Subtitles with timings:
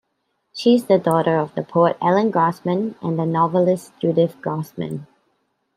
[0.51, 5.05] She is the daughter of the poet Allen Grossman and the novelist Judith Grossman.